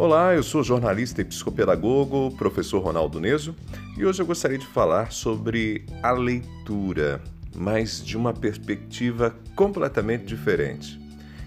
Olá, 0.00 0.32
eu 0.32 0.44
sou 0.44 0.62
jornalista 0.62 1.20
e 1.20 1.24
psicopedagogo, 1.24 2.30
professor 2.36 2.78
Ronaldo 2.78 3.18
Neso, 3.18 3.52
e 3.96 4.06
hoje 4.06 4.22
eu 4.22 4.26
gostaria 4.26 4.56
de 4.56 4.64
falar 4.64 5.10
sobre 5.10 5.84
a 6.00 6.12
leitura, 6.12 7.20
mas 7.52 8.00
de 8.00 8.16
uma 8.16 8.32
perspectiva 8.32 9.34
completamente 9.56 10.24
diferente. 10.24 11.00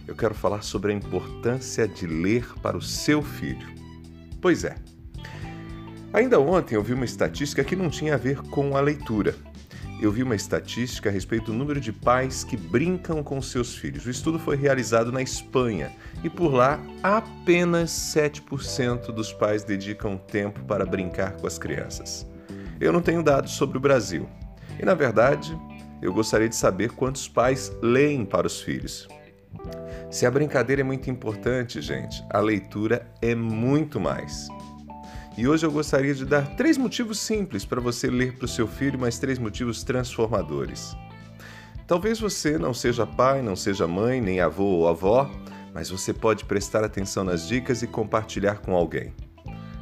Eu 0.06 0.18
quero 0.18 0.36
falar 0.36 0.64
sobre 0.64 0.92
a 0.92 0.96
importância 0.96 1.88
de 1.88 2.06
ler 2.06 2.46
para 2.62 2.76
o 2.76 2.82
seu 2.82 3.22
filho. 3.22 3.70
Pois 4.42 4.66
é. 4.66 4.76
Ainda 6.12 6.38
ontem 6.38 6.76
eu 6.76 6.84
vi 6.84 6.92
uma 6.92 7.06
estatística 7.06 7.64
que 7.64 7.74
não 7.74 7.90
tinha 7.90 8.16
a 8.16 8.18
ver 8.18 8.42
com 8.42 8.76
a 8.76 8.82
leitura 8.82 9.34
eu 10.02 10.12
vi 10.12 10.24
uma 10.24 10.36
estatística 10.36 11.10
a 11.10 11.12
respeito 11.12 11.52
do 11.52 11.54
número 11.54 11.80
de 11.80 11.94
pais 11.94 12.44
que 12.44 12.58
brincam 12.58 13.22
com 13.22 13.40
seus 13.40 13.76
filhos. 13.76 14.06
O 14.06 14.10
estudo 14.10 14.40
foi 14.40 14.56
realizado 14.56 15.12
na 15.12 15.22
Espanha 15.22 15.92
e 16.24 16.30
por 16.30 16.52
lá 16.52 16.80
apenas 17.04 17.92
7% 17.92 19.12
dos 19.12 19.32
pais 19.32 19.64
dedicam 19.64 20.18
tempo 20.18 20.60
para 20.64 20.88
brincar 20.88 21.34
com 21.34 21.46
as 21.46 21.60
crianças. 21.60 22.28
Eu 22.80 22.92
não 22.92 23.02
tenho 23.02 23.22
dados 23.22 23.52
sobre 23.52 23.78
o 23.78 23.82
Brasil 23.82 24.28
e, 24.80 24.84
na 24.84 24.96
verdade, 24.96 25.56
eu 26.02 26.12
gostaria 26.12 26.50
de 26.50 26.56
saber 26.56 26.90
quantos 26.94 27.28
pais 27.28 27.72
leem 27.80 28.26
para 28.26 28.48
os 28.48 28.60
filhos. 28.60 29.08
Se 30.10 30.26
a 30.26 30.32
brincadeira 30.32 30.82
é 30.82 30.84
muito 30.84 31.12
importante, 31.12 31.80
gente, 31.80 32.24
a 32.32 32.40
leitura 32.40 33.08
é 33.22 33.36
muito 33.36 34.00
mais. 34.00 34.48
E 35.38 35.48
hoje 35.48 35.66
eu 35.66 35.72
gostaria 35.72 36.14
de 36.14 36.26
dar 36.26 36.56
três 36.56 36.78
motivos 36.78 37.18
simples 37.18 37.64
para 37.64 37.80
você 37.80 38.08
ler 38.08 38.36
para 38.36 38.46
o 38.46 38.50
seu 38.50 38.68
filho, 38.68 39.00
mas 39.00 39.18
três 39.18 39.40
motivos 39.40 39.82
transformadores. 39.82 40.96
Talvez 41.88 42.20
você 42.20 42.58
não 42.58 42.74
seja 42.74 43.08
pai, 43.08 43.42
não 43.42 43.56
seja 43.56 43.88
mãe, 43.88 44.20
nem 44.20 44.42
avô 44.42 44.64
ou 44.64 44.90
avó, 44.90 45.32
mas 45.74 45.90
você 45.90 46.14
pode 46.14 46.44
prestar 46.44 46.84
atenção 46.84 47.24
nas 47.24 47.48
dicas 47.48 47.82
e 47.82 47.88
compartilhar 47.88 48.60
com 48.60 48.76
alguém. 48.76 49.14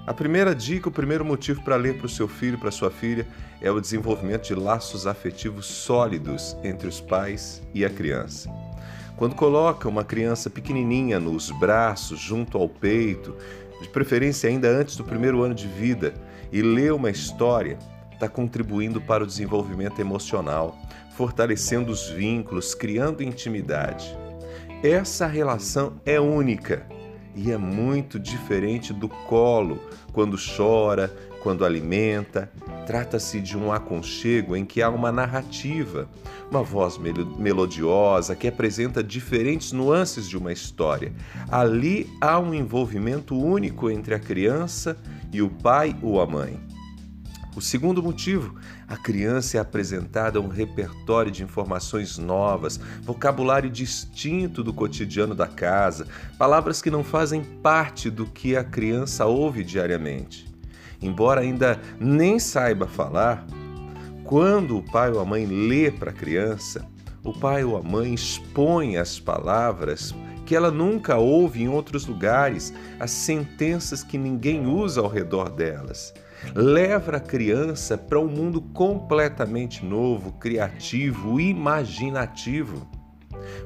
A 0.05 0.13
primeira 0.13 0.53
dica, 0.53 0.89
o 0.89 0.91
primeiro 0.91 1.25
motivo 1.25 1.63
para 1.63 1.75
ler 1.75 1.97
para 1.97 2.05
o 2.05 2.09
seu 2.09 2.27
filho, 2.27 2.57
para 2.59 2.71
sua 2.71 2.91
filha, 2.91 3.27
é 3.59 3.71
o 3.71 3.81
desenvolvimento 3.81 4.47
de 4.47 4.55
laços 4.55 5.07
afetivos 5.07 5.65
sólidos 5.65 6.55
entre 6.63 6.87
os 6.87 7.01
pais 7.01 7.61
e 7.73 7.83
a 7.83 7.89
criança. 7.89 8.49
Quando 9.17 9.35
coloca 9.35 9.89
uma 9.89 10.03
criança 10.03 10.49
pequenininha 10.49 11.19
nos 11.19 11.51
braços, 11.51 12.19
junto 12.19 12.57
ao 12.57 12.69
peito, 12.69 13.35
de 13.81 13.89
preferência 13.89 14.49
ainda 14.49 14.69
antes 14.69 14.95
do 14.95 15.03
primeiro 15.03 15.43
ano 15.43 15.55
de 15.55 15.67
vida, 15.67 16.13
e 16.51 16.61
lê 16.61 16.91
uma 16.91 17.09
história, 17.09 17.77
está 18.11 18.27
contribuindo 18.27 18.99
para 18.99 19.23
o 19.23 19.27
desenvolvimento 19.27 19.99
emocional, 19.99 20.77
fortalecendo 21.15 21.91
os 21.91 22.09
vínculos, 22.09 22.73
criando 22.73 23.23
intimidade. 23.23 24.17
Essa 24.83 25.27
relação 25.27 25.99
é 26.05 26.19
única 26.19 26.85
e 27.35 27.51
é 27.51 27.57
muito 27.57 28.19
diferente 28.19 28.93
do 28.93 29.07
colo, 29.07 29.79
quando 30.11 30.37
chora, 30.37 31.13
quando 31.41 31.65
alimenta. 31.65 32.51
Trata-se 32.89 33.39
de 33.39 33.55
um 33.55 33.71
aconchego 33.71 34.55
em 34.55 34.65
que 34.65 34.81
há 34.81 34.89
uma 34.89 35.11
narrativa, 35.11 36.09
uma 36.49 36.63
voz 36.63 36.97
melodiosa 36.97 38.35
que 38.35 38.47
apresenta 38.47 39.03
diferentes 39.03 39.71
nuances 39.71 40.27
de 40.27 40.35
uma 40.35 40.51
história. 40.51 41.13
Ali 41.51 42.11
há 42.19 42.39
um 42.39 42.51
envolvimento 42.51 43.37
único 43.39 43.91
entre 43.91 44.15
a 44.15 44.19
criança 44.19 44.97
e 45.31 45.39
o 45.39 45.51
pai 45.51 45.95
ou 46.01 46.19
a 46.19 46.25
mãe. 46.25 46.59
O 47.55 47.61
segundo 47.61 48.01
motivo, 48.01 48.55
a 48.87 48.97
criança 48.97 49.57
é 49.57 49.59
apresentada 49.59 50.39
a 50.39 50.41
um 50.41 50.47
repertório 50.47 51.31
de 51.31 51.43
informações 51.43 52.17
novas, 52.17 52.79
vocabulário 53.03 53.69
distinto 53.69 54.63
do 54.63 54.73
cotidiano 54.73 55.35
da 55.35 55.45
casa, 55.45 56.07
palavras 56.39 56.81
que 56.81 56.89
não 56.89 57.03
fazem 57.03 57.43
parte 57.43 58.09
do 58.09 58.25
que 58.25 58.57
a 58.57 58.63
criança 58.63 59.27
ouve 59.27 59.63
diariamente. 59.63 60.48
Embora 61.01 61.41
ainda 61.41 61.79
nem 61.99 62.39
saiba 62.39 62.87
falar, 62.87 63.45
quando 64.23 64.77
o 64.77 64.83
pai 64.83 65.11
ou 65.11 65.19
a 65.19 65.25
mãe 65.25 65.45
lê 65.45 65.89
para 65.89 66.11
a 66.11 66.13
criança, 66.13 66.85
o 67.23 67.33
pai 67.33 67.63
ou 67.63 67.77
a 67.77 67.81
mãe 67.81 68.13
expõe 68.13 68.97
as 68.97 69.19
palavras 69.19 70.13
que 70.45 70.55
ela 70.55 70.71
nunca 70.71 71.15
ouve 71.15 71.61
em 71.61 71.69
outros 71.69 72.07
lugares, 72.07 72.73
as 72.99 73.11
sentenças 73.11 74.03
que 74.03 74.17
ninguém 74.17 74.65
usa 74.65 74.99
ao 74.99 75.07
redor 75.07 75.49
delas. 75.49 76.11
Leva 76.55 77.17
a 77.17 77.19
criança 77.19 77.95
para 77.97 78.19
um 78.19 78.27
mundo 78.27 78.59
completamente 78.59 79.85
novo, 79.85 80.31
criativo, 80.33 81.39
imaginativo. 81.39 82.87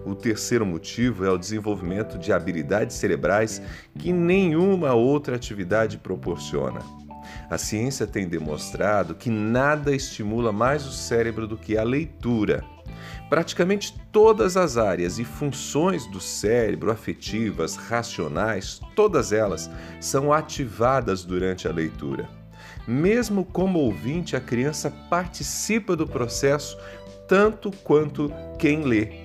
O 0.06 0.14
terceiro 0.14 0.66
motivo 0.66 1.24
é 1.24 1.30
o 1.30 1.38
desenvolvimento 1.38 2.18
de 2.18 2.34
habilidades 2.34 2.98
cerebrais 2.98 3.62
que 3.98 4.12
nenhuma 4.12 4.94
outra 4.94 5.36
atividade 5.36 5.98
proporciona. 5.98 6.82
A 7.50 7.58
ciência 7.58 8.08
tem 8.08 8.28
demonstrado 8.28 9.16
que 9.16 9.30
nada 9.30 9.96
estimula 9.96 10.52
mais 10.52 10.86
o 10.86 10.92
cérebro 10.92 11.48
do 11.48 11.58
que 11.58 11.78
a 11.78 11.84
leitura. 11.84 12.64
Praticamente 13.30 14.00
todas 14.12 14.56
as 14.56 14.78
áreas 14.78 15.18
e 15.18 15.24
funções 15.24 16.06
do 16.08 16.20
cérebro, 16.20 16.92
afetivas, 16.92 17.76
racionais, 17.76 18.80
todas 18.96 19.32
elas 19.32 19.70
são 20.00 20.32
ativadas 20.32 21.24
durante 21.24 21.68
a 21.68 21.72
leitura. 21.72 22.30
Mesmo 22.88 23.46
como 23.46 23.80
ouvinte, 23.80 24.36
a 24.36 24.42
criança 24.42 24.92
participa 25.10 25.96
do 25.96 26.06
processo 26.06 26.78
tanto 27.28 27.72
quanto 27.84 28.32
quem 28.60 28.84
lê. 28.84 29.24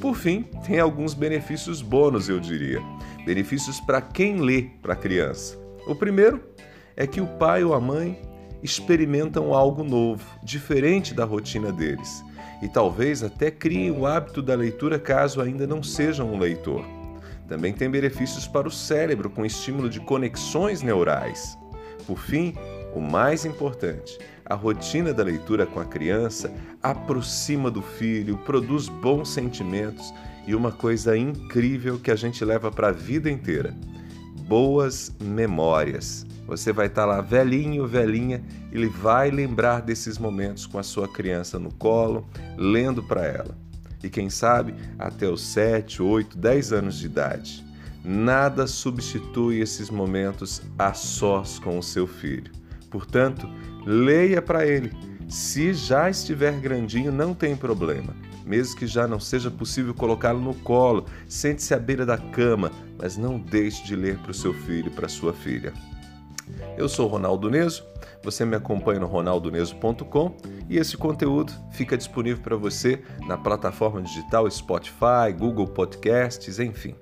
Por 0.00 0.14
fim, 0.14 0.42
tem 0.64 0.78
alguns 0.78 1.12
benefícios 1.12 1.82
bônus, 1.82 2.28
eu 2.28 2.38
diria. 2.38 2.80
Benefícios 3.24 3.80
para 3.80 4.00
quem 4.00 4.40
lê 4.40 4.62
para 4.80 4.94
a 4.94 4.96
criança. 4.96 5.58
O 5.86 5.94
primeiro 5.94 6.42
é 6.98 7.06
que 7.06 7.20
o 7.20 7.26
pai 7.28 7.62
ou 7.62 7.74
a 7.74 7.80
mãe 7.80 8.20
experimentam 8.60 9.54
algo 9.54 9.84
novo, 9.84 10.24
diferente 10.42 11.14
da 11.14 11.24
rotina 11.24 11.70
deles, 11.72 12.24
e 12.60 12.66
talvez 12.68 13.22
até 13.22 13.52
criem 13.52 13.92
o 13.92 14.04
hábito 14.04 14.42
da 14.42 14.56
leitura 14.56 14.98
caso 14.98 15.40
ainda 15.40 15.64
não 15.64 15.80
sejam 15.80 16.34
um 16.34 16.40
leitor. 16.40 16.84
Também 17.46 17.72
tem 17.72 17.88
benefícios 17.88 18.48
para 18.48 18.66
o 18.66 18.70
cérebro 18.70 19.30
com 19.30 19.46
estímulo 19.46 19.88
de 19.88 20.00
conexões 20.00 20.82
neurais. 20.82 21.56
Por 22.04 22.18
fim, 22.18 22.52
o 22.92 23.00
mais 23.00 23.44
importante, 23.44 24.18
a 24.44 24.56
rotina 24.56 25.14
da 25.14 25.22
leitura 25.22 25.66
com 25.66 25.78
a 25.78 25.84
criança 25.84 26.52
aproxima 26.82 27.70
do 27.70 27.80
filho, 27.80 28.38
produz 28.38 28.88
bons 28.88 29.32
sentimentos 29.32 30.12
e 30.48 30.54
uma 30.54 30.72
coisa 30.72 31.16
incrível 31.16 31.96
que 31.96 32.10
a 32.10 32.16
gente 32.16 32.44
leva 32.44 32.72
para 32.72 32.88
a 32.88 32.92
vida 32.92 33.30
inteira: 33.30 33.72
boas 34.48 35.14
memórias. 35.20 36.26
Você 36.48 36.72
vai 36.72 36.86
estar 36.86 37.02
tá 37.02 37.06
lá 37.06 37.20
velhinho, 37.20 37.86
velhinha, 37.86 38.42
ele 38.72 38.88
vai 38.88 39.30
lembrar 39.30 39.82
desses 39.82 40.16
momentos 40.16 40.66
com 40.66 40.78
a 40.78 40.82
sua 40.82 41.06
criança 41.06 41.58
no 41.58 41.70
colo, 41.70 42.26
lendo 42.56 43.02
para 43.02 43.26
ela. 43.26 43.54
E 44.02 44.08
quem 44.08 44.30
sabe 44.30 44.74
até 44.98 45.28
os 45.28 45.42
7, 45.42 46.02
8, 46.02 46.38
10 46.38 46.72
anos 46.72 46.98
de 46.98 47.06
idade. 47.06 47.64
Nada 48.02 48.66
substitui 48.66 49.60
esses 49.60 49.90
momentos 49.90 50.62
a 50.78 50.94
sós 50.94 51.58
com 51.58 51.78
o 51.78 51.82
seu 51.82 52.06
filho. 52.06 52.50
Portanto, 52.90 53.46
leia 53.84 54.40
para 54.40 54.66
ele. 54.66 54.90
Se 55.28 55.74
já 55.74 56.08
estiver 56.08 56.58
grandinho, 56.58 57.12
não 57.12 57.34
tem 57.34 57.54
problema. 57.54 58.16
Mesmo 58.46 58.76
que 58.76 58.86
já 58.86 59.06
não 59.06 59.20
seja 59.20 59.50
possível 59.50 59.92
colocá-lo 59.92 60.40
no 60.40 60.54
colo, 60.54 61.04
sente-se 61.28 61.74
à 61.74 61.78
beira 61.78 62.06
da 62.06 62.16
cama, 62.16 62.72
mas 62.98 63.18
não 63.18 63.38
deixe 63.38 63.84
de 63.84 63.94
ler 63.94 64.16
para 64.20 64.30
o 64.30 64.34
seu 64.34 64.54
filho 64.54 64.86
e 64.86 64.94
para 64.94 65.06
sua 65.08 65.34
filha. 65.34 65.74
Eu 66.76 66.88
sou 66.88 67.08
Ronaldo 67.08 67.50
Neso, 67.50 67.84
você 68.22 68.44
me 68.44 68.56
acompanha 68.56 69.00
no 69.00 69.06
ronaldoneso.com 69.06 70.36
e 70.68 70.76
esse 70.78 70.96
conteúdo 70.96 71.52
fica 71.72 71.96
disponível 71.96 72.42
para 72.42 72.56
você 72.56 73.02
na 73.26 73.36
plataforma 73.36 74.02
digital 74.02 74.50
Spotify, 74.50 75.32
Google 75.36 75.66
Podcasts, 75.66 76.58
enfim. 76.58 76.94